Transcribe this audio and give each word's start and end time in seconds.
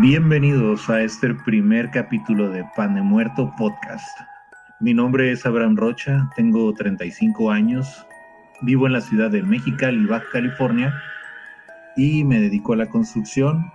Bienvenidos 0.00 0.88
a 0.88 1.02
este 1.02 1.34
primer 1.34 1.90
capítulo 1.90 2.48
de 2.50 2.64
Pan 2.76 2.94
de 2.94 3.02
Muerto 3.02 3.52
Podcast. 3.58 4.35
Mi 4.78 4.92
nombre 4.92 5.32
es 5.32 5.46
Abraham 5.46 5.74
Rocha, 5.74 6.28
tengo 6.36 6.70
35 6.74 7.50
años, 7.50 8.06
vivo 8.60 8.86
en 8.86 8.92
la 8.92 9.00
ciudad 9.00 9.30
de 9.30 9.42
Mexicali, 9.42 10.04
Baja 10.04 10.26
California, 10.30 10.92
y 11.96 12.24
me 12.24 12.38
dedico 12.38 12.74
a 12.74 12.76
la 12.76 12.86
construcción, 12.86 13.72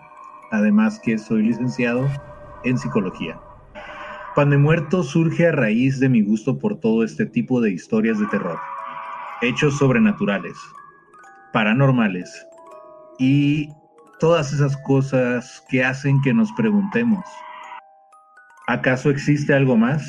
además 0.52 1.00
que 1.04 1.18
soy 1.18 1.42
licenciado 1.42 2.08
en 2.64 2.78
psicología. 2.78 3.40
Pan 4.36 4.52
de 4.52 4.60
Muerto 4.60 5.02
surge 5.02 5.48
a 5.48 5.52
raíz 5.52 6.00
de 6.00 6.08
mi 6.08 6.22
gusto 6.22 6.60
por 6.60 6.80
todo 6.80 7.04
este 7.04 7.26
tipo 7.26 7.62
de 7.62 7.72
historias 7.72 8.20
de 8.20 8.28
terror, 8.28 8.60
hechos 9.42 9.80
sobrenaturales, 9.80 10.56
paranormales 11.52 12.46
y 13.18 13.70
todas 14.20 14.54
esas 14.54 14.78
cosas 14.78 15.66
que 15.68 15.84
hacen 15.84 16.22
que 16.22 16.32
nos 16.32 16.52
preguntemos, 16.52 17.26
¿acaso 18.68 19.10
existe 19.10 19.52
algo 19.52 19.76
más? 19.76 20.08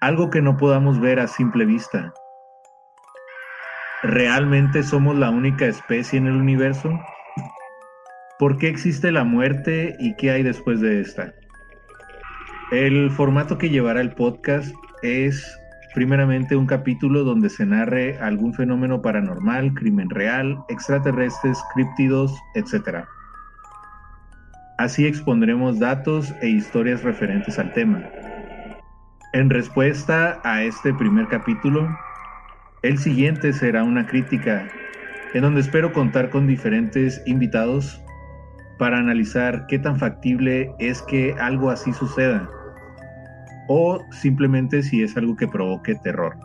Algo 0.00 0.28
que 0.28 0.42
no 0.42 0.58
podamos 0.58 1.00
ver 1.00 1.18
a 1.18 1.26
simple 1.26 1.64
vista. 1.64 2.12
¿Realmente 4.02 4.82
somos 4.82 5.16
la 5.16 5.30
única 5.30 5.64
especie 5.64 6.18
en 6.18 6.26
el 6.26 6.36
universo? 6.36 6.90
¿Por 8.38 8.58
qué 8.58 8.68
existe 8.68 9.10
la 9.10 9.24
muerte 9.24 9.96
y 9.98 10.14
qué 10.16 10.32
hay 10.32 10.42
después 10.42 10.82
de 10.82 11.00
esta? 11.00 11.32
El 12.72 13.10
formato 13.10 13.56
que 13.56 13.70
llevará 13.70 14.02
el 14.02 14.12
podcast 14.12 14.74
es 15.02 15.58
primeramente 15.94 16.56
un 16.56 16.66
capítulo 16.66 17.24
donde 17.24 17.48
se 17.48 17.64
narre 17.64 18.18
algún 18.18 18.52
fenómeno 18.52 19.00
paranormal, 19.00 19.72
crimen 19.72 20.10
real, 20.10 20.58
extraterrestres, 20.68 21.58
críptidos, 21.72 22.38
etc. 22.54 23.06
Así 24.76 25.06
expondremos 25.06 25.78
datos 25.78 26.34
e 26.42 26.48
historias 26.48 27.02
referentes 27.02 27.58
al 27.58 27.72
tema. 27.72 28.02
En 29.32 29.50
respuesta 29.50 30.40
a 30.44 30.62
este 30.62 30.94
primer 30.94 31.28
capítulo, 31.28 31.88
el 32.82 32.96
siguiente 32.96 33.52
será 33.52 33.82
una 33.82 34.06
crítica 34.06 34.68
en 35.34 35.42
donde 35.42 35.60
espero 35.60 35.92
contar 35.92 36.30
con 36.30 36.46
diferentes 36.46 37.20
invitados 37.26 38.00
para 38.78 38.98
analizar 38.98 39.66
qué 39.66 39.78
tan 39.78 39.98
factible 39.98 40.72
es 40.78 41.02
que 41.02 41.34
algo 41.38 41.70
así 41.70 41.92
suceda 41.92 42.48
o 43.68 44.00
simplemente 44.12 44.82
si 44.82 45.02
es 45.02 45.16
algo 45.16 45.36
que 45.36 45.48
provoque 45.48 45.96
terror. 45.96 46.36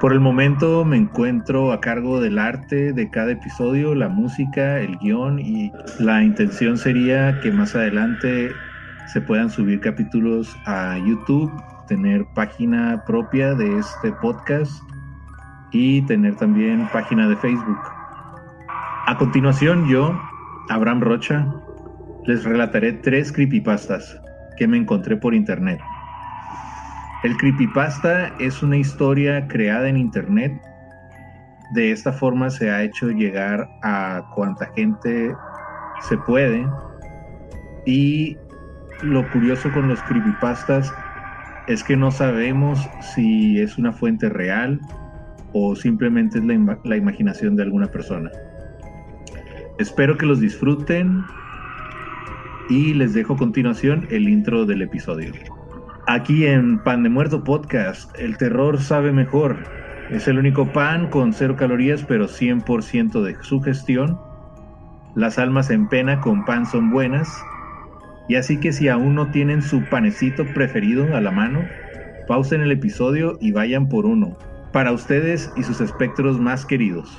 Por 0.00 0.12
el 0.12 0.20
momento 0.20 0.84
me 0.84 0.96
encuentro 0.96 1.72
a 1.72 1.80
cargo 1.80 2.20
del 2.20 2.38
arte 2.38 2.92
de 2.92 3.10
cada 3.10 3.32
episodio, 3.32 3.94
la 3.94 4.08
música, 4.08 4.78
el 4.80 4.96
guion 4.98 5.38
y 5.40 5.72
la 5.98 6.22
intención 6.22 6.78
sería 6.78 7.38
que 7.40 7.50
más 7.50 7.74
adelante 7.74 8.50
se 9.12 9.20
puedan 9.20 9.50
subir 9.50 9.80
capítulos 9.80 10.56
a 10.66 10.96
YouTube, 10.98 11.50
tener 11.88 12.24
página 12.34 13.02
propia 13.04 13.54
de 13.54 13.78
este 13.78 14.12
podcast 14.12 14.82
y 15.72 16.02
tener 16.02 16.36
también 16.36 16.88
página 16.92 17.28
de 17.28 17.36
Facebook. 17.36 17.80
A 19.06 19.16
continuación 19.18 19.88
yo, 19.88 20.16
Abraham 20.68 21.00
Rocha, 21.00 21.52
les 22.26 22.44
relataré 22.44 22.92
tres 22.92 23.32
creepypastas 23.32 24.20
que 24.56 24.68
me 24.68 24.76
encontré 24.76 25.16
por 25.16 25.34
internet. 25.34 25.80
El 27.24 27.36
creepypasta 27.36 28.28
es 28.38 28.62
una 28.62 28.76
historia 28.76 29.48
creada 29.48 29.88
en 29.88 29.96
internet. 29.96 30.52
De 31.74 31.90
esta 31.90 32.12
forma 32.12 32.50
se 32.50 32.70
ha 32.70 32.84
hecho 32.84 33.10
llegar 33.10 33.68
a 33.82 34.22
cuanta 34.34 34.70
gente 34.76 35.34
se 36.02 36.16
puede. 36.18 36.64
Y 37.84 38.36
lo 39.02 39.28
curioso 39.30 39.70
con 39.72 39.88
los 39.88 40.02
creepypastas 40.02 40.92
es 41.66 41.84
que 41.84 41.96
no 41.96 42.10
sabemos 42.10 42.88
si 43.14 43.60
es 43.60 43.78
una 43.78 43.92
fuente 43.92 44.28
real 44.28 44.80
o 45.52 45.74
simplemente 45.74 46.38
es 46.38 46.44
la, 46.84 46.96
imaginación 46.96 47.56
de 47.56 47.62
alguna 47.62 47.86
persona. 47.86 48.30
Espero 49.78 50.16
que 50.16 50.26
los 50.26 50.40
disfruten 50.40 51.24
y 52.68 52.94
les 52.94 53.14
dejo 53.14 53.34
a 53.34 53.38
continuación 53.38 54.06
el 54.10 54.28
intro 54.28 54.66
del 54.66 54.82
episodio. 54.82 55.32
Aquí 56.06 56.46
en 56.46 56.78
Pan 56.80 57.02
de 57.02 57.08
Muerto 57.08 57.42
Podcast, 57.44 58.10
el 58.18 58.36
terror 58.36 58.80
sabe 58.80 59.12
mejor. 59.12 59.56
Es 60.10 60.28
el 60.28 60.38
único 60.38 60.72
pan 60.72 61.08
con 61.08 61.32
cero 61.32 61.56
calorías 61.56 62.04
pero 62.04 62.26
100% 62.26 63.22
de 63.22 63.36
sugestión. 63.42 64.18
Las 65.14 65.38
almas 65.38 65.70
en 65.70 65.88
pena 65.88 66.20
con 66.20 66.44
pan 66.44 66.66
son 66.66 66.90
buenas. 66.90 67.42
Y 68.30 68.36
así 68.36 68.58
que 68.58 68.72
si 68.72 68.86
aún 68.86 69.16
no 69.16 69.32
tienen 69.32 69.60
su 69.60 69.82
panecito 69.86 70.46
preferido 70.54 71.16
a 71.16 71.20
la 71.20 71.32
mano, 71.32 71.64
pausen 72.28 72.60
el 72.60 72.70
episodio 72.70 73.36
y 73.40 73.50
vayan 73.50 73.88
por 73.88 74.06
uno, 74.06 74.38
para 74.72 74.92
ustedes 74.92 75.52
y 75.56 75.64
sus 75.64 75.80
espectros 75.80 76.38
más 76.38 76.64
queridos. 76.64 77.18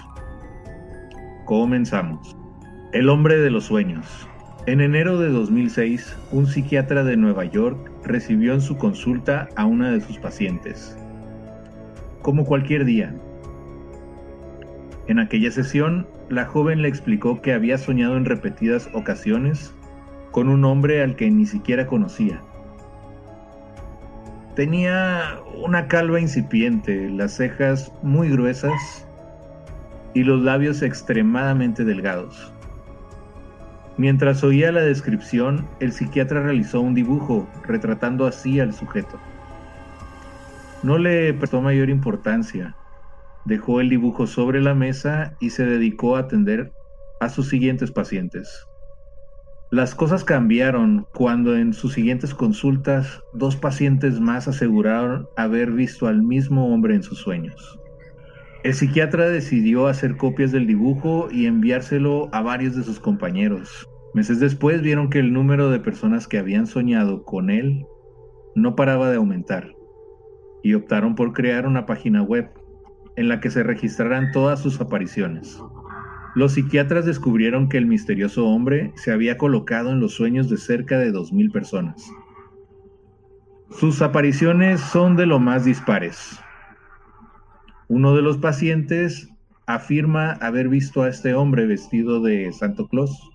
Comenzamos. 1.44 2.38
El 2.94 3.10
hombre 3.10 3.36
de 3.40 3.50
los 3.50 3.66
sueños. 3.66 4.26
En 4.68 4.80
enero 4.80 5.20
de 5.20 5.28
2006, 5.28 6.16
un 6.32 6.48
psiquiatra 6.48 7.04
de 7.04 7.18
Nueva 7.18 7.44
York 7.44 7.92
recibió 8.06 8.54
en 8.54 8.62
su 8.62 8.78
consulta 8.78 9.50
a 9.58 9.66
una 9.66 9.92
de 9.92 10.00
sus 10.00 10.18
pacientes. 10.18 10.98
Como 12.22 12.46
cualquier 12.46 12.86
día. 12.86 13.14
En 15.08 15.20
aquella 15.20 15.52
sesión, 15.52 16.08
la 16.30 16.46
joven 16.46 16.82
le 16.82 16.88
explicó 16.88 17.42
que 17.42 17.52
había 17.52 17.78
soñado 17.78 18.16
en 18.16 18.24
repetidas 18.24 18.90
ocasiones 18.94 19.76
con 20.32 20.50
un 20.50 20.66
hombre 20.66 21.04
al 21.04 21.16
que 21.16 21.30
ni 21.30 21.46
siquiera 21.46 21.88
conocía. 21.88 22.42
Tenía 24.56 25.40
una 25.64 25.88
calva 25.88 26.20
incipiente, 26.20 27.10
las 27.10 27.34
cejas 27.34 27.92
muy 28.02 28.30
gruesas 28.30 29.08
y 30.14 30.24
los 30.24 30.42
labios 30.42 30.82
extremadamente 30.82 31.86
delgados. 31.86 32.52
Mientras 33.98 34.44
oía 34.44 34.72
la 34.72 34.82
descripción, 34.82 35.68
el 35.80 35.92
psiquiatra 35.92 36.42
realizó 36.42 36.82
un 36.82 36.94
dibujo, 36.94 37.48
retratando 37.66 38.26
así 38.26 38.60
al 38.60 38.74
sujeto. 38.74 39.20
No 40.84 40.98
le 40.98 41.34
prestó 41.34 41.62
mayor 41.62 41.90
importancia. 41.90 42.76
Dejó 43.46 43.80
el 43.80 43.90
dibujo 43.90 44.28
sobre 44.28 44.62
la 44.62 44.74
mesa 44.74 45.36
y 45.40 45.52
se 45.52 45.66
dedicó 45.66 46.16
a 46.16 46.22
atender 46.22 46.72
a 47.20 47.30
sus 47.30 47.50
siguientes 47.50 47.92
pacientes. 47.92 48.68
Las 49.72 49.96
cosas 49.96 50.26
cambiaron 50.26 51.08
cuando 51.14 51.56
en 51.56 51.72
sus 51.72 51.94
siguientes 51.94 52.34
consultas 52.34 53.22
dos 53.34 53.56
pacientes 53.56 54.20
más 54.20 54.50
aseguraron 54.50 55.30
haber 55.38 55.72
visto 55.72 56.08
al 56.08 56.24
mismo 56.24 56.74
hombre 56.74 56.94
en 56.94 57.04
sus 57.04 57.20
sueños. 57.20 57.80
El 58.64 58.74
psiquiatra 58.74 59.30
decidió 59.30 59.88
hacer 59.88 60.18
copias 60.18 60.52
del 60.52 60.68
dibujo 60.68 61.30
y 61.32 61.46
enviárselo 61.46 62.28
a 62.34 62.42
varios 62.42 62.76
de 62.76 62.84
sus 62.84 63.00
compañeros. 63.00 63.88
Meses 64.14 64.42
después 64.42 64.82
vieron 64.82 65.10
que 65.10 65.20
el 65.20 65.32
número 65.32 65.70
de 65.70 65.80
personas 65.80 66.28
que 66.28 66.38
habían 66.38 66.68
soñado 66.68 67.24
con 67.24 67.50
él 67.50 67.86
no 68.56 68.76
paraba 68.76 69.10
de 69.10 69.16
aumentar 69.16 69.74
y 70.64 70.74
optaron 70.74 71.16
por 71.16 71.32
crear 71.32 71.66
una 71.66 71.86
página 71.86 72.22
web 72.22 72.52
en 73.16 73.30
la 73.30 73.40
que 73.40 73.50
se 73.50 73.64
registraran 73.64 74.34
todas 74.34 74.60
sus 74.60 74.82
apariciones. 74.82 75.58
Los 76.34 76.54
psiquiatras 76.54 77.06
descubrieron 77.06 77.68
que 77.68 77.78
el 77.78 77.86
misterioso 77.86 78.46
hombre 78.46 78.94
se 78.96 79.12
había 79.12 79.38
colocado 79.38 79.92
en 79.92 80.00
los 80.00 80.14
sueños 80.14 80.50
de 80.50 80.58
cerca 80.58 80.98
de 80.98 81.12
2.000 81.12 81.52
personas. 81.52 82.10
Sus 83.70 84.02
apariciones 84.02 84.80
son 84.80 85.16
de 85.16 85.26
lo 85.26 85.40
más 85.40 85.66
dispares. 85.66 86.40
Uno 87.90 88.16
de 88.16 88.22
los 88.22 88.38
pacientes 88.38 89.30
afirma 89.66 90.34
haber 90.34 90.70
visto 90.70 91.04
a 91.04 91.10
este 91.10 91.34
hombre 91.34 91.66
vestido 91.66 92.22
de 92.22 92.52
Santo 92.54 92.88
Claus. 92.88 93.30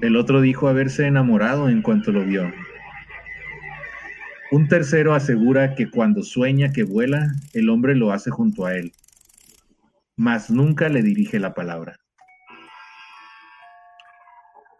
El 0.00 0.16
otro 0.16 0.40
dijo 0.40 0.68
haberse 0.68 1.06
enamorado 1.06 1.68
en 1.68 1.82
cuanto 1.82 2.12
lo 2.12 2.24
vio. 2.24 2.50
Un 4.50 4.68
tercero 4.68 5.14
asegura 5.14 5.74
que 5.74 5.90
cuando 5.90 6.22
sueña 6.22 6.72
que 6.72 6.84
vuela, 6.84 7.32
el 7.54 7.68
hombre 7.68 7.94
lo 7.94 8.12
hace 8.12 8.30
junto 8.30 8.66
a 8.66 8.74
él, 8.74 8.92
mas 10.16 10.50
nunca 10.50 10.88
le 10.88 11.02
dirige 11.02 11.38
la 11.40 11.54
palabra. 11.54 11.96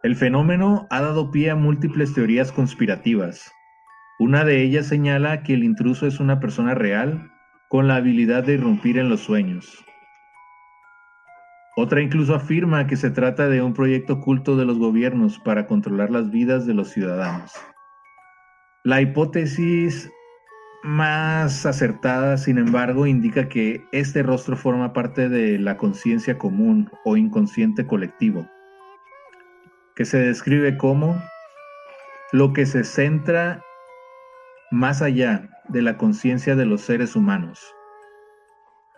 El 0.02 0.16
fenómeno 0.16 0.86
ha 0.90 1.00
dado 1.00 1.30
pie 1.30 1.50
a 1.50 1.56
múltiples 1.56 2.12
teorías 2.12 2.52
conspirativas, 2.52 3.50
Una 4.20 4.44
de 4.44 4.62
ellas 4.62 4.86
señala 4.86 5.42
que 5.42 5.54
el 5.54 5.64
intruso 5.64 6.06
es 6.06 6.20
una 6.20 6.38
persona 6.38 6.74
real 6.74 7.32
con 7.68 7.88
la 7.88 7.96
habilidad 7.96 8.44
de 8.44 8.52
irrumpir 8.52 8.96
en 8.98 9.08
los 9.08 9.20
sueños. 9.20 9.84
Otra 11.76 12.00
incluso 12.00 12.36
afirma 12.36 12.86
que 12.86 12.94
se 12.94 13.10
trata 13.10 13.48
de 13.48 13.60
un 13.60 13.74
proyecto 13.74 14.12
oculto 14.14 14.56
de 14.56 14.64
los 14.64 14.78
gobiernos 14.78 15.40
para 15.40 15.66
controlar 15.66 16.10
las 16.12 16.30
vidas 16.30 16.66
de 16.66 16.74
los 16.74 16.90
ciudadanos. 16.90 17.50
La 18.84 19.00
hipótesis 19.00 20.08
más 20.84 21.64
acertada, 21.64 22.36
sin 22.36 22.58
embargo, 22.58 23.06
indica 23.06 23.48
que 23.48 23.82
este 23.90 24.22
rostro 24.22 24.54
forma 24.54 24.92
parte 24.92 25.30
de 25.30 25.58
la 25.58 25.78
conciencia 25.78 26.36
común 26.36 26.90
o 27.06 27.16
inconsciente 27.16 27.86
colectivo, 27.86 28.46
que 29.96 30.04
se 30.04 30.18
describe 30.18 30.76
como 30.76 31.20
lo 32.32 32.52
que 32.52 32.66
se 32.66 32.84
centra 32.84 33.64
más 34.70 35.00
allá 35.00 35.48
de 35.70 35.80
la 35.80 35.96
conciencia 35.96 36.54
de 36.54 36.66
los 36.66 36.82
seres 36.82 37.16
humanos, 37.16 37.58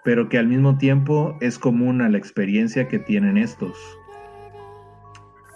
pero 0.02 0.28
que 0.28 0.38
al 0.38 0.48
mismo 0.48 0.78
tiempo 0.78 1.38
es 1.40 1.56
común 1.56 2.02
a 2.02 2.08
la 2.08 2.18
experiencia 2.18 2.88
que 2.88 2.98
tienen 2.98 3.36
estos. 3.36 3.78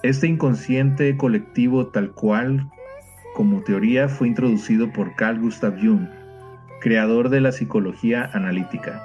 Este 0.04 0.28
inconsciente 0.28 1.16
colectivo 1.16 1.88
tal 1.88 2.12
cual 2.12 2.70
como 3.34 3.62
teoría 3.62 4.08
fue 4.08 4.28
introducido 4.28 4.92
por 4.92 5.16
Carl 5.16 5.40
Gustav 5.40 5.74
Jung, 5.80 6.19
creador 6.80 7.28
de 7.28 7.40
la 7.40 7.52
psicología 7.52 8.30
analítica. 8.32 9.02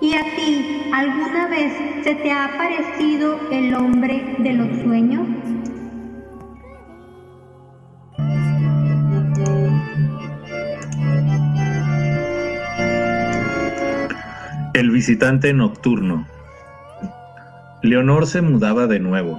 ¿Y 0.00 0.14
a 0.14 0.24
ti 0.34 0.90
alguna 0.92 1.48
vez 1.48 1.72
se 2.02 2.14
te 2.14 2.32
ha 2.32 2.46
aparecido 2.46 3.38
el 3.52 3.74
hombre 3.74 4.36
de 4.38 4.52
los 4.54 4.82
sueños? 4.82 5.28
El 14.72 14.90
visitante 14.90 15.52
nocturno. 15.52 16.26
Leonor 17.82 18.26
se 18.26 18.40
mudaba 18.40 18.86
de 18.86 19.00
nuevo. 19.00 19.38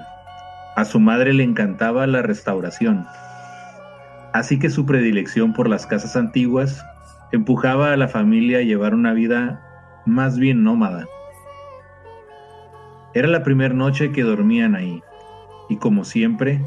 A 0.75 0.85
su 0.85 0.99
madre 0.99 1.33
le 1.33 1.43
encantaba 1.43 2.05
la 2.05 2.21
restauración, 2.21 3.07
así 4.33 4.59
que 4.59 4.69
su 4.69 4.85
predilección 4.85 5.53
por 5.53 5.69
las 5.69 5.85
casas 5.85 6.15
antiguas 6.15 6.83
empujaba 7.31 7.93
a 7.93 7.97
la 7.97 8.07
familia 8.07 8.59
a 8.59 8.63
llevar 8.63 8.93
una 8.93 9.13
vida 9.13 9.61
más 10.05 10.37
bien 10.37 10.63
nómada. 10.63 11.05
Era 13.13 13.27
la 13.27 13.43
primera 13.43 13.73
noche 13.73 14.11
que 14.11 14.23
dormían 14.23 14.75
ahí, 14.75 15.03
y 15.69 15.77
como 15.77 16.05
siempre, 16.05 16.61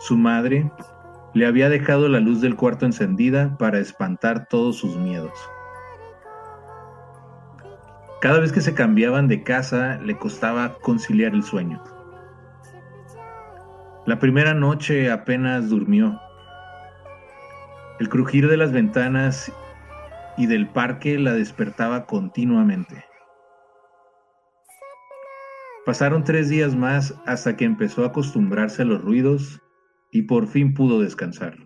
su 0.00 0.16
madre 0.16 0.70
le 1.34 1.46
había 1.46 1.68
dejado 1.68 2.08
la 2.08 2.20
luz 2.20 2.40
del 2.40 2.56
cuarto 2.56 2.86
encendida 2.86 3.56
para 3.58 3.78
espantar 3.78 4.46
todos 4.46 4.76
sus 4.76 4.96
miedos. 4.96 5.32
Cada 8.20 8.40
vez 8.40 8.52
que 8.52 8.60
se 8.60 8.74
cambiaban 8.74 9.28
de 9.28 9.44
casa 9.44 10.00
le 10.02 10.16
costaba 10.18 10.74
conciliar 10.80 11.34
el 11.34 11.44
sueño. 11.44 11.82
La 14.06 14.18
primera 14.18 14.54
noche 14.54 15.10
apenas 15.10 15.68
durmió. 15.68 16.20
El 17.98 18.08
crujir 18.08 18.48
de 18.48 18.56
las 18.56 18.70
ventanas 18.70 19.52
y 20.36 20.46
del 20.46 20.68
parque 20.68 21.18
la 21.18 21.34
despertaba 21.34 22.06
continuamente. 22.06 23.04
Pasaron 25.84 26.22
tres 26.22 26.48
días 26.48 26.76
más 26.76 27.18
hasta 27.26 27.56
que 27.56 27.64
empezó 27.64 28.04
a 28.04 28.08
acostumbrarse 28.08 28.82
a 28.82 28.84
los 28.84 29.02
ruidos 29.02 29.60
y 30.12 30.22
por 30.22 30.46
fin 30.46 30.74
pudo 30.74 31.00
descansar. 31.00 31.56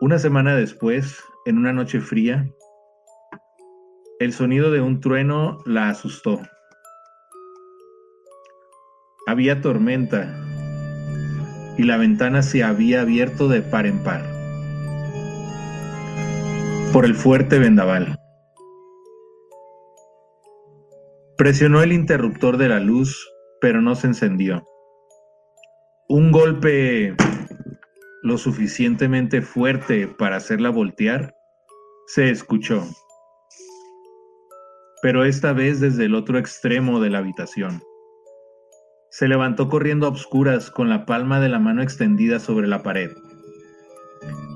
Una 0.00 0.18
semana 0.18 0.54
después, 0.54 1.24
en 1.44 1.58
una 1.58 1.72
noche 1.72 2.00
fría, 2.00 2.48
el 4.20 4.32
sonido 4.32 4.70
de 4.70 4.82
un 4.82 5.00
trueno 5.00 5.58
la 5.64 5.88
asustó. 5.88 6.40
Había 9.26 9.60
tormenta 9.60 10.43
y 11.76 11.82
la 11.84 11.96
ventana 11.96 12.42
se 12.42 12.62
había 12.62 13.02
abierto 13.02 13.48
de 13.48 13.62
par 13.62 13.86
en 13.86 14.02
par 14.02 14.22
por 16.92 17.04
el 17.04 17.14
fuerte 17.14 17.58
vendaval. 17.58 18.16
Presionó 21.36 21.82
el 21.82 21.92
interruptor 21.92 22.56
de 22.56 22.68
la 22.68 22.78
luz, 22.78 23.28
pero 23.60 23.82
no 23.82 23.96
se 23.96 24.06
encendió. 24.06 24.64
Un 26.08 26.30
golpe 26.30 27.16
lo 28.22 28.38
suficientemente 28.38 29.42
fuerte 29.42 30.06
para 30.06 30.36
hacerla 30.36 30.70
voltear 30.70 31.34
se 32.06 32.30
escuchó 32.30 32.86
pero 35.04 35.22
esta 35.26 35.52
vez 35.52 35.80
desde 35.80 36.06
el 36.06 36.14
otro 36.14 36.38
extremo 36.38 36.98
de 36.98 37.10
la 37.10 37.18
habitación. 37.18 37.82
Se 39.16 39.28
levantó 39.28 39.68
corriendo 39.68 40.06
a 40.06 40.08
obscuras 40.08 40.72
con 40.72 40.88
la 40.88 41.06
palma 41.06 41.38
de 41.38 41.48
la 41.48 41.60
mano 41.60 41.82
extendida 41.82 42.40
sobre 42.40 42.66
la 42.66 42.82
pared. 42.82 43.12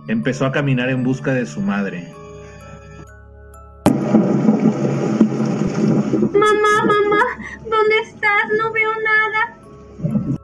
Empezó 0.08 0.46
a 0.46 0.50
caminar 0.50 0.88
en 0.88 1.05
busca 1.05 1.32
de 1.32 1.46
su 1.46 1.60
madre. 1.60 2.12
Mamá, 6.32 6.84
mamá, 6.84 7.22
¿dónde 7.70 8.00
estás? 8.02 8.50
No 8.58 8.72
veo 8.72 8.90
nada. 9.05 10.40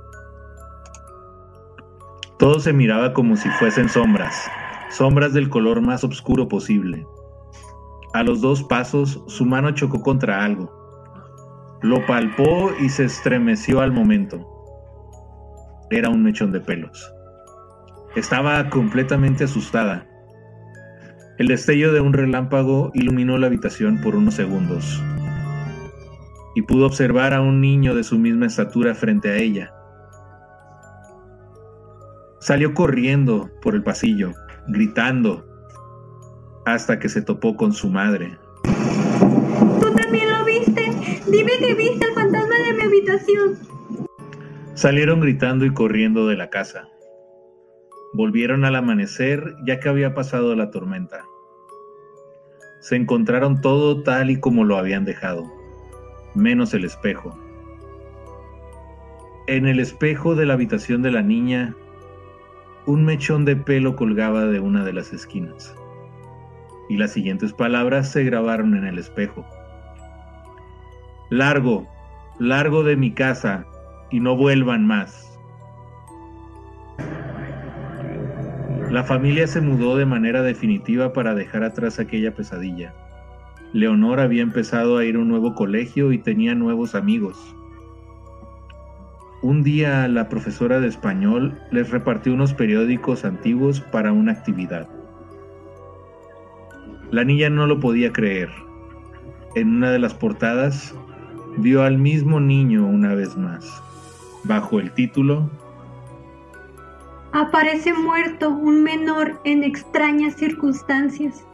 Todo 2.38 2.60
se 2.60 2.72
miraba 2.72 3.12
como 3.14 3.37
si 3.37 3.49
fuesen 3.58 3.88
sombras, 3.88 4.49
sombras 4.90 5.32
del 5.32 5.49
color 5.49 5.81
más 5.81 6.05
oscuro 6.05 6.46
posible. 6.46 7.05
A 8.12 8.22
los 8.22 8.40
dos 8.40 8.62
pasos, 8.62 9.25
su 9.26 9.44
mano 9.44 9.72
chocó 9.72 10.02
contra 10.02 10.44
algo. 10.44 10.83
Lo 11.84 12.06
palpó 12.06 12.72
y 12.81 12.88
se 12.88 13.04
estremeció 13.04 13.82
al 13.82 13.92
momento. 13.92 14.40
Era 15.90 16.08
un 16.08 16.22
mechón 16.22 16.50
de 16.50 16.58
pelos. 16.58 17.12
Estaba 18.16 18.70
completamente 18.70 19.44
asustada. 19.44 20.06
El 21.36 21.48
destello 21.48 21.92
de 21.92 22.00
un 22.00 22.14
relámpago 22.14 22.90
iluminó 22.94 23.36
la 23.36 23.48
habitación 23.48 24.00
por 24.00 24.16
unos 24.16 24.32
segundos 24.32 25.02
y 26.54 26.62
pudo 26.62 26.86
observar 26.86 27.34
a 27.34 27.42
un 27.42 27.60
niño 27.60 27.94
de 27.94 28.02
su 28.02 28.19
misma 28.19 28.46
estatura 28.46 28.94
frente 28.94 29.28
a 29.28 29.36
ella. 29.36 29.75
Salió 32.40 32.72
corriendo 32.72 33.50
por 33.60 33.75
el 33.75 33.82
pasillo, 33.82 34.32
gritando, 34.69 35.44
hasta 36.64 36.98
que 36.98 37.10
se 37.10 37.20
topó 37.20 37.58
con 37.58 37.74
su 37.74 37.91
madre. 37.91 38.38
¿Tú 38.62 39.91
también 39.94 40.31
lo 40.31 40.46
viste? 40.46 41.20
Dime 41.34 41.50
que 41.58 41.74
viste 41.74 42.06
el 42.06 42.12
fantasma 42.12 42.55
de 42.64 42.72
mi 42.74 42.82
habitación. 42.82 43.58
Salieron 44.74 45.20
gritando 45.20 45.64
y 45.64 45.74
corriendo 45.74 46.29
de 46.29 46.36
la 46.36 46.48
casa. 46.48 46.88
Volvieron 48.12 48.64
al 48.64 48.76
amanecer 48.76 49.56
ya 49.67 49.81
que 49.81 49.88
había 49.88 50.14
pasado 50.14 50.55
la 50.55 50.70
tormenta. 50.70 51.24
Se 52.79 52.94
encontraron 52.94 53.60
todo 53.60 54.05
tal 54.05 54.31
y 54.31 54.38
como 54.38 54.62
lo 54.62 54.76
habían 54.76 55.05
dejado, 55.05 55.50
menos 56.36 56.72
el 56.72 56.84
espejo. 56.84 57.36
En 59.48 59.67
el 59.67 59.81
espejo 59.81 60.36
de 60.36 60.46
la 60.46 60.55
habitación 60.55 61.03
de 61.03 61.10
la 61.10 61.22
niña, 61.22 61.74
un 62.86 63.05
mechón 63.05 63.44
de 63.44 63.56
pelo 63.56 63.96
colgaba 63.96 64.44
de 64.44 64.60
una 64.60 64.84
de 64.84 64.93
las 64.93 65.12
esquinas 65.12 65.74
y 66.88 66.96
las 66.96 67.10
siguientes 67.10 67.53
palabras 67.53 68.12
se 68.12 68.22
grabaron 68.22 68.76
en 68.76 68.84
el 68.84 69.00
espejo. 69.00 69.44
Largo, 71.31 71.86
largo 72.38 72.84
de 72.84 72.96
mi 72.96 73.12
casa 73.12 73.66
y 74.10 74.20
no 74.20 74.36
vuelvan 74.36 74.86
más. 74.86 75.38
La 78.90 79.02
familia 79.02 79.46
se 79.46 79.60
mudó 79.60 79.96
de 79.96 80.06
manera 80.06 80.43
definitiva 80.43 81.12
para 81.12 81.34
dejar 81.34 81.64
atrás 81.64 81.98
aquella 81.98 82.34
pesadilla. 82.34 82.94
Leonor 83.72 84.20
había 84.20 84.43
empezado 84.43 84.98
a 84.98 85.04
ir 85.04 85.16
a 85.16 85.19
un 85.19 85.28
nuevo 85.28 85.54
colegio 85.54 86.12
y 86.12 86.19
tenía 86.19 86.54
nuevos 86.54 86.94
amigos. 86.94 87.56
Un 89.43 89.62
día 89.62 90.06
la 90.06 90.28
profesora 90.28 90.78
de 90.78 90.88
español 90.88 91.58
les 91.72 91.90
repartió 91.90 92.32
unos 92.32 92.54
periódicos 92.54 93.24
antiguos 93.24 93.81
para 93.81 94.12
una 94.12 94.32
actividad. 94.32 94.88
La 97.10 97.24
niña 97.24 97.50
no 97.50 97.66
lo 97.66 97.81
podía 97.81 98.12
creer. 98.12 98.50
En 99.54 99.76
una 99.76 99.90
de 99.90 99.98
las 99.98 100.14
portadas 100.14 100.94
vio 101.56 101.82
al 101.82 101.99
mismo 101.99 102.41
niño 102.41 102.87
una 102.87 103.15
vez 103.15 103.37
más, 103.37 103.82
bajo 104.44 104.81
el 104.81 104.91
título 104.93 105.51
Aparece 107.37 107.93
muerto 107.93 108.49
un 108.49 108.84
menor 108.84 109.41
en 109.44 109.65
extrañas 109.65 110.37
circunstancias. 110.37 111.44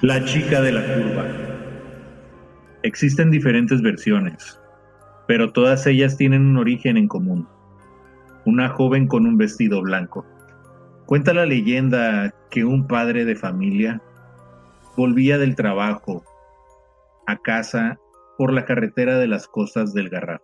La 0.00 0.24
chica 0.24 0.62
de 0.62 0.72
la 0.72 0.80
curva. 0.94 1.26
Existen 2.82 3.30
diferentes 3.30 3.82
versiones. 3.82 4.58
pero 5.26 5.52
todas 5.52 5.86
ellas 5.86 6.16
tienen 6.16 6.46
un 6.46 6.56
origen 6.56 6.96
en 6.96 7.06
común. 7.06 7.46
Una 8.46 8.70
joven 8.70 9.06
con 9.06 9.26
un 9.26 9.36
vestido 9.36 9.82
blanco. 9.82 10.24
Cuenta 11.10 11.34
la 11.34 11.44
leyenda 11.44 12.32
que 12.52 12.64
un 12.64 12.86
padre 12.86 13.24
de 13.24 13.34
familia 13.34 14.00
volvía 14.96 15.38
del 15.38 15.56
trabajo 15.56 16.22
a 17.26 17.36
casa 17.38 17.98
por 18.38 18.52
la 18.52 18.64
carretera 18.64 19.18
de 19.18 19.26
las 19.26 19.48
costas 19.48 19.92
del 19.92 20.08
Garraf. 20.08 20.40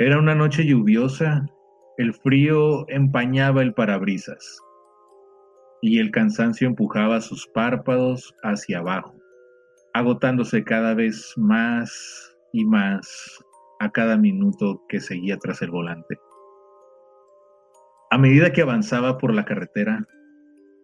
Era 0.00 0.18
una 0.18 0.34
noche 0.34 0.66
lluviosa, 0.66 1.46
el 1.96 2.12
frío 2.12 2.88
empañaba 2.88 3.62
el 3.62 3.72
parabrisas 3.72 4.58
y 5.80 6.00
el 6.00 6.10
cansancio 6.10 6.66
empujaba 6.66 7.20
sus 7.20 7.46
párpados 7.46 8.34
hacia 8.42 8.80
abajo, 8.80 9.14
agotándose 9.94 10.64
cada 10.64 10.94
vez 10.94 11.34
más 11.36 12.36
y 12.52 12.64
más 12.64 13.44
a 13.78 13.92
cada 13.92 14.16
minuto 14.16 14.82
que 14.88 14.98
seguía 14.98 15.36
tras 15.36 15.62
el 15.62 15.70
volante. 15.70 16.18
A 18.12 18.18
medida 18.18 18.52
que 18.52 18.60
avanzaba 18.60 19.16
por 19.16 19.32
la 19.32 19.46
carretera, 19.46 20.06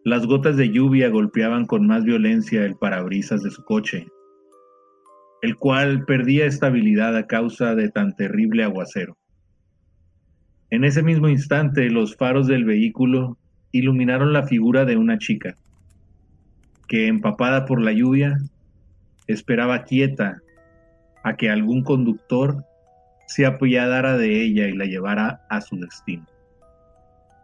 las 0.02 0.24
gotas 0.24 0.56
de 0.56 0.70
lluvia 0.70 1.10
golpeaban 1.10 1.66
con 1.66 1.86
más 1.86 2.02
violencia 2.02 2.64
el 2.64 2.74
parabrisas 2.76 3.42
de 3.42 3.50
su 3.50 3.62
coche, 3.64 4.06
el 5.42 5.56
cual 5.56 6.06
perdía 6.06 6.46
estabilidad 6.46 7.14
a 7.14 7.26
causa 7.26 7.74
de 7.74 7.90
tan 7.90 8.16
terrible 8.16 8.64
aguacero. 8.64 9.18
En 10.70 10.84
ese 10.84 11.02
mismo 11.02 11.28
instante, 11.28 11.90
los 11.90 12.16
faros 12.16 12.46
del 12.46 12.64
vehículo 12.64 13.36
iluminaron 13.72 14.32
la 14.32 14.44
figura 14.44 14.86
de 14.86 14.96
una 14.96 15.18
chica, 15.18 15.54
que 16.86 17.08
empapada 17.08 17.66
por 17.66 17.82
la 17.82 17.92
lluvia, 17.92 18.38
esperaba 19.26 19.84
quieta 19.84 20.40
a 21.22 21.36
que 21.36 21.50
algún 21.50 21.82
conductor 21.82 22.64
se 23.26 23.44
apiadara 23.44 24.16
de 24.16 24.40
ella 24.40 24.66
y 24.66 24.72
la 24.72 24.86
llevara 24.86 25.42
a 25.50 25.60
su 25.60 25.76
destino. 25.76 26.24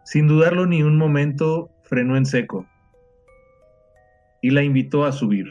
Sin 0.05 0.27
dudarlo 0.27 0.67
ni 0.67 0.83
un 0.83 0.97
momento, 0.97 1.71
frenó 1.83 2.15
en 2.15 2.27
seco 2.27 2.65
y 4.39 4.51
la 4.51 4.61
invitó 4.61 5.03
a 5.03 5.11
subir. 5.11 5.47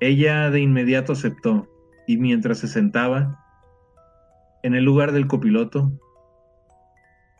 Ella 0.00 0.50
de 0.50 0.60
inmediato 0.60 1.12
aceptó 1.12 1.68
y 2.06 2.16
mientras 2.16 2.58
se 2.58 2.68
sentaba 2.68 3.38
en 4.62 4.74
el 4.74 4.84
lugar 4.84 5.12
del 5.12 5.26
copiloto, 5.26 5.92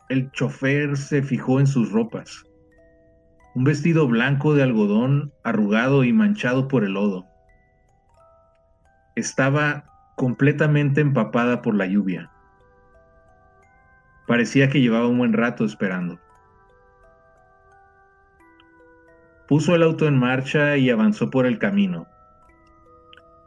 el 0.09 0.31
chofer 0.33 0.95
se 0.97 1.23
fijó 1.23 1.59
en 1.59 1.65
sus 1.65 1.91
ropas. 1.91 2.43
Un 3.55 3.63
vestido 3.63 4.07
blanco 4.07 4.53
de 4.53 4.61
algodón 4.61 5.33
arrugado 5.43 6.03
y 6.03 6.13
manchado 6.13 6.67
por 6.67 6.83
el 6.83 6.93
lodo. 6.93 7.25
Estaba 9.15 9.85
completamente 10.15 11.01
empapada 11.01 11.63
por 11.63 11.73
la 11.73 11.87
lluvia. 11.87 12.31
Parecía 14.27 14.69
que 14.69 14.81
llevaba 14.81 15.07
un 15.07 15.17
buen 15.17 15.33
rato 15.33 15.63
esperando. 15.63 16.19
Puso 19.47 19.73
el 19.73 19.83
auto 19.83 20.05
en 20.05 20.19
marcha 20.19 20.75
y 20.75 20.89
avanzó 20.89 21.29
por 21.29 21.45
el 21.45 21.57
camino. 21.57 22.05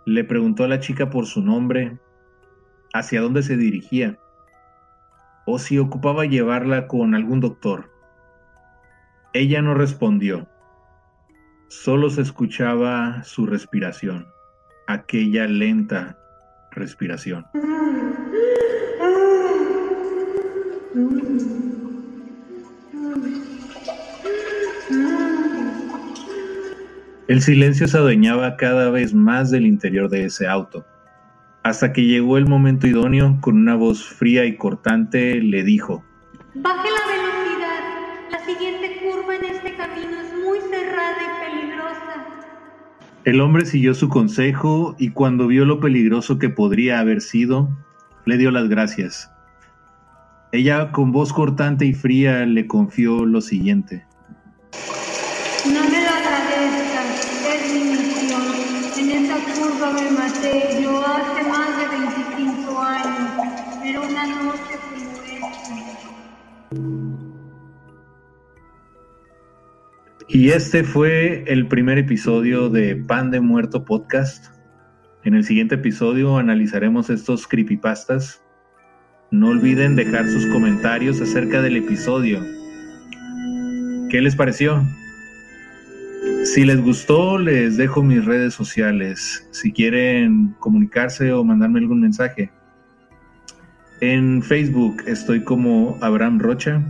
Le 0.06 0.24
preguntó 0.24 0.64
a 0.64 0.68
la 0.68 0.80
chica 0.80 1.10
por 1.10 1.26
su 1.26 1.42
nombre, 1.42 1.98
hacia 2.94 3.20
dónde 3.20 3.42
se 3.42 3.58
dirigía, 3.58 4.18
o 5.44 5.58
si 5.58 5.78
ocupaba 5.78 6.24
llevarla 6.24 6.88
con 6.88 7.14
algún 7.14 7.40
doctor. 7.40 7.90
Ella 9.34 9.60
no 9.60 9.74
respondió. 9.74 10.48
Solo 11.68 12.08
se 12.08 12.22
escuchaba 12.22 13.22
su 13.22 13.44
respiración, 13.44 14.26
aquella 14.86 15.46
lenta 15.46 16.18
respiración. 16.72 17.46
El 27.28 27.42
silencio 27.42 27.86
se 27.86 27.96
adueñaba 27.96 28.56
cada 28.56 28.90
vez 28.90 29.14
más 29.14 29.52
del 29.52 29.66
interior 29.66 30.10
de 30.10 30.24
ese 30.24 30.48
auto, 30.48 30.84
hasta 31.62 31.92
que 31.92 32.06
llegó 32.06 32.38
el 32.38 32.48
momento 32.48 32.88
idóneo, 32.88 33.38
con 33.40 33.56
una 33.56 33.76
voz 33.76 34.04
fría 34.04 34.44
y 34.46 34.56
cortante 34.56 35.36
le 35.36 35.62
dijo, 35.62 36.04
Baje 36.54 36.88
la 36.88 37.06
velocidad, 37.06 38.32
la 38.32 38.44
siguiente 38.44 39.00
curva 39.00 39.36
en 39.36 39.44
este 39.44 39.76
camino 39.76 40.20
es 40.20 40.34
muy 40.44 40.58
cerrada 40.58 41.18
y 41.22 41.60
peligrosa. 41.60 42.26
El 43.24 43.40
hombre 43.40 43.64
siguió 43.64 43.94
su 43.94 44.08
consejo 44.08 44.96
y 44.98 45.10
cuando 45.10 45.46
vio 45.46 45.64
lo 45.64 45.78
peligroso 45.78 46.40
que 46.40 46.50
podría 46.50 46.98
haber 46.98 47.20
sido, 47.20 47.68
le 48.24 48.38
dio 48.38 48.50
las 48.50 48.68
gracias. 48.68 49.30
Ella 50.52 50.90
con 50.90 51.12
voz 51.12 51.32
cortante 51.32 51.86
y 51.86 51.92
fría 51.92 52.44
le 52.44 52.66
confió 52.66 53.24
lo 53.24 53.40
siguiente. 53.40 54.04
No 55.64 55.84
me 55.84 56.02
lo 56.02 56.10
agradezcas, 56.10 57.44
es 57.46 57.72
mi 57.72 57.84
misión. 57.84 58.42
En 58.98 59.10
esa 59.24 59.36
curva 59.54 59.92
me 59.92 60.10
maté 60.10 60.82
yo 60.82 61.06
hace 61.06 61.48
más 61.48 61.78
de 61.78 61.86
25 62.34 62.80
años. 62.80 63.30
Era 63.84 64.00
una 64.00 64.26
noche 64.26 64.74
como 64.82 65.22
esta. 65.22 65.60
Y 70.26 70.48
este 70.48 70.82
fue 70.82 71.44
el 71.46 71.68
primer 71.68 71.98
episodio 71.98 72.68
de 72.70 72.96
Pan 72.96 73.30
de 73.30 73.40
Muerto 73.40 73.84
Podcast. 73.84 74.46
En 75.22 75.34
el 75.34 75.44
siguiente 75.44 75.76
episodio 75.76 76.38
analizaremos 76.38 77.08
estos 77.08 77.46
creepypastas 77.46 78.42
no 79.30 79.48
olviden 79.48 79.94
dejar 79.94 80.28
sus 80.28 80.46
comentarios 80.46 81.20
acerca 81.20 81.62
del 81.62 81.76
episodio. 81.76 82.40
¿Qué 84.10 84.20
les 84.20 84.34
pareció? 84.34 84.84
Si 86.44 86.64
les 86.64 86.80
gustó, 86.80 87.38
les 87.38 87.76
dejo 87.76 88.02
mis 88.02 88.24
redes 88.24 88.54
sociales. 88.54 89.46
Si 89.52 89.72
quieren 89.72 90.54
comunicarse 90.58 91.32
o 91.32 91.44
mandarme 91.44 91.78
algún 91.78 92.00
mensaje. 92.00 92.50
En 94.00 94.42
Facebook 94.42 95.02
estoy 95.06 95.44
como 95.44 95.96
Abraham 96.00 96.40
Rocha. 96.40 96.82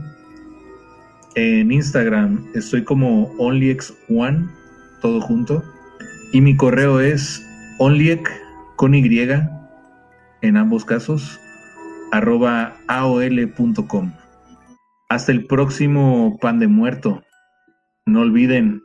En 1.35 1.71
Instagram 1.71 2.47
estoy 2.55 2.85
como 2.85 3.37
OnlyX1, 3.37 4.49
todo 5.03 5.21
junto. 5.21 5.63
Y 6.33 6.41
mi 6.41 6.57
correo 6.57 7.01
es 7.01 7.45
onlyek 7.79 8.31
con 8.77 8.95
Y 8.95 9.29
en 10.43 10.57
ambos 10.57 10.87
casos 10.87 11.39
arroba 12.12 12.76
aol.com. 12.88 14.12
Hasta 15.09 15.33
el 15.33 15.47
próximo 15.47 16.38
pan 16.40 16.59
de 16.59 16.69
muerto. 16.69 17.23
No 18.07 18.21
olviden 18.21 18.83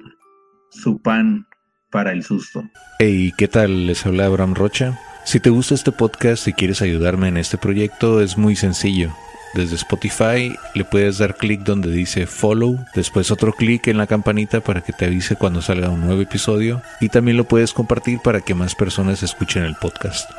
su 0.71 1.01
pan 1.01 1.47
para 1.91 2.11
el 2.11 2.23
susto. 2.23 2.63
Hey, 2.99 3.31
¿qué 3.37 3.47
tal? 3.47 3.87
Les 3.87 4.05
habla 4.05 4.25
Abraham 4.25 4.55
Rocha. 4.55 4.99
Si 5.23 5.39
te 5.39 5.49
gusta 5.49 5.75
este 5.75 5.91
podcast 5.91 6.47
y 6.47 6.53
quieres 6.53 6.81
ayudarme 6.81 7.27
en 7.27 7.37
este 7.37 7.57
proyecto, 7.57 8.21
es 8.21 8.37
muy 8.37 8.55
sencillo. 8.55 9.11
Desde 9.55 9.75
Spotify 9.75 10.53
le 10.73 10.83
puedes 10.83 11.17
dar 11.17 11.37
clic 11.37 11.61
donde 11.61 11.89
dice 11.89 12.27
follow, 12.27 12.77
después 12.93 13.31
otro 13.31 13.53
clic 13.53 13.87
en 13.87 13.97
la 13.97 14.05
campanita 14.05 14.59
para 14.59 14.81
que 14.81 14.91
te 14.91 15.05
avise 15.05 15.37
cuando 15.37 15.61
salga 15.61 15.89
un 15.89 16.01
nuevo 16.01 16.21
episodio 16.21 16.81
y 16.99 17.07
también 17.07 17.37
lo 17.37 17.45
puedes 17.45 17.71
compartir 17.71 18.19
para 18.19 18.41
que 18.41 18.53
más 18.53 18.75
personas 18.75 19.23
escuchen 19.23 19.63
el 19.63 19.75
podcast. 19.75 20.29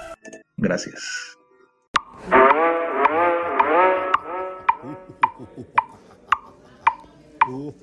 Gracias. 0.58 1.35
Oh. 7.48 7.74